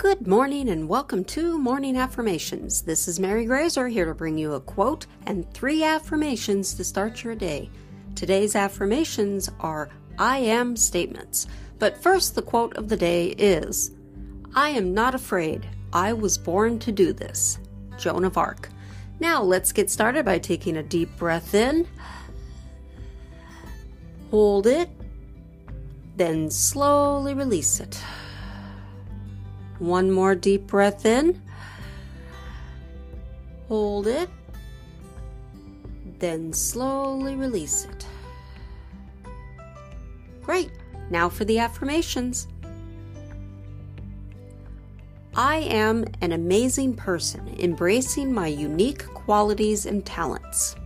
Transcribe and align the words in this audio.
Good 0.00 0.26
morning 0.26 0.70
and 0.70 0.88
welcome 0.88 1.24
to 1.24 1.58
Morning 1.58 1.98
Affirmations. 1.98 2.80
This 2.80 3.06
is 3.06 3.20
Mary 3.20 3.44
Graser 3.44 3.86
here 3.86 4.06
to 4.06 4.14
bring 4.14 4.38
you 4.38 4.54
a 4.54 4.60
quote 4.60 5.04
and 5.26 5.52
three 5.52 5.84
affirmations 5.84 6.72
to 6.72 6.84
start 6.84 7.22
your 7.22 7.34
day. 7.34 7.68
Today's 8.14 8.56
affirmations 8.56 9.50
are 9.60 9.90
I 10.18 10.38
am 10.38 10.74
statements. 10.74 11.48
But 11.78 12.02
first, 12.02 12.34
the 12.34 12.40
quote 12.40 12.74
of 12.78 12.88
the 12.88 12.96
day 12.96 13.34
is 13.36 13.90
I 14.54 14.70
am 14.70 14.94
not 14.94 15.14
afraid. 15.14 15.68
I 15.92 16.14
was 16.14 16.38
born 16.38 16.78
to 16.78 16.92
do 16.92 17.12
this. 17.12 17.58
Joan 17.98 18.24
of 18.24 18.38
Arc. 18.38 18.70
Now, 19.20 19.42
let's 19.42 19.70
get 19.70 19.90
started 19.90 20.24
by 20.24 20.38
taking 20.38 20.78
a 20.78 20.82
deep 20.82 21.14
breath 21.18 21.54
in. 21.54 21.86
Hold 24.30 24.66
it. 24.66 24.88
Then 26.16 26.50
slowly 26.50 27.34
release 27.34 27.80
it. 27.80 28.02
One 29.80 30.10
more 30.10 30.34
deep 30.34 30.66
breath 30.66 31.04
in. 31.06 31.40
Hold 33.66 34.06
it. 34.06 34.28
Then 36.18 36.52
slowly 36.52 37.34
release 37.34 37.86
it. 37.86 38.06
Great. 40.42 40.70
Now 41.10 41.30
for 41.30 41.44
the 41.44 41.58
affirmations. 41.58 42.46
I 45.34 45.58
am 45.58 46.04
an 46.20 46.32
amazing 46.32 46.94
person, 46.94 47.48
embracing 47.58 48.34
my 48.34 48.48
unique 48.48 49.06
qualities 49.14 49.86
and 49.86 50.04
talents. 50.04 50.76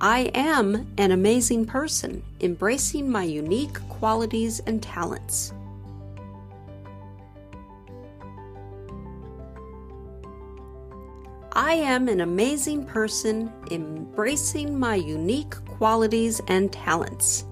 I 0.00 0.30
am 0.34 0.92
an 0.98 1.12
amazing 1.12 1.64
person, 1.64 2.22
embracing 2.42 3.10
my 3.10 3.22
unique 3.22 3.80
qualities 3.88 4.60
and 4.66 4.82
talents. 4.82 5.54
I 11.52 11.72
am 11.72 12.08
an 12.08 12.20
amazing 12.20 12.84
person, 12.84 13.50
embracing 13.70 14.78
my 14.78 14.96
unique 14.96 15.54
qualities 15.64 16.42
and 16.48 16.70
talents. 16.70 17.46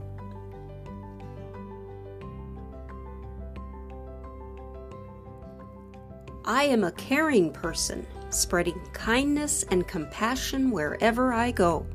I 6.44 6.64
am 6.64 6.84
a 6.84 6.92
caring 6.92 7.50
person, 7.54 8.06
spreading 8.28 8.78
kindness 8.92 9.62
and 9.70 9.88
compassion 9.88 10.70
wherever 10.70 11.32
I 11.32 11.50
go. 11.50 11.86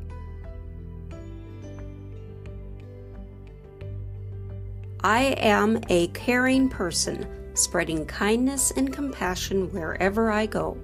I 5.01 5.27
am 5.37 5.79
a 5.87 6.07
caring 6.07 6.67
person, 6.67 7.25
spreading 7.53 8.05
kindness 8.05 8.71
and 8.71 8.91
compassion 8.91 9.71
wherever 9.71 10.29
I 10.29 10.45
go. 10.45 10.77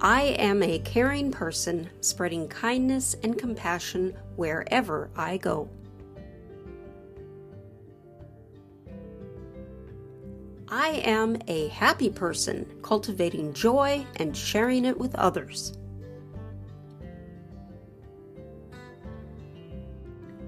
I 0.00 0.22
am 0.22 0.64
a 0.64 0.80
caring 0.80 1.30
person, 1.30 1.88
spreading 2.00 2.48
kindness 2.48 3.14
and 3.22 3.38
compassion 3.38 4.16
wherever 4.34 5.10
I 5.16 5.36
go. 5.36 5.68
I 10.68 10.88
am 11.04 11.38
a 11.46 11.68
happy 11.68 12.10
person, 12.10 12.66
cultivating 12.82 13.52
joy 13.52 14.04
and 14.16 14.36
sharing 14.36 14.84
it 14.86 14.98
with 14.98 15.14
others. 15.14 15.78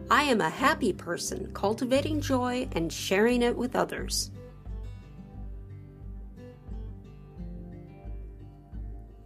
I 0.09 0.23
am 0.25 0.41
a 0.41 0.49
happy 0.49 0.93
person, 0.93 1.51
cultivating 1.53 2.21
joy 2.21 2.69
and 2.73 2.93
sharing 2.93 3.43
it 3.43 3.57
with 3.57 3.75
others. 3.75 4.31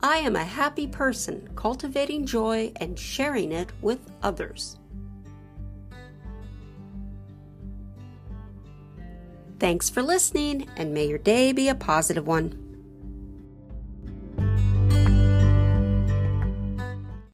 I 0.03 0.17
am 0.19 0.37
a 0.37 0.45
happy 0.45 0.87
person, 0.87 1.51
cultivating 1.55 2.25
joy 2.25 2.73
and 2.77 2.99
sharing 2.99 3.53
it 3.53 3.71
with 3.83 4.01
others. 4.23 4.79
Thanks 9.59 9.91
for 9.91 10.03
listening, 10.03 10.71
and 10.79 10.95
may 10.95 11.07
your 11.07 11.19
day 11.19 11.53
be 11.53 11.69
a 11.69 11.75
positive 11.75 12.27
one. 12.27 12.70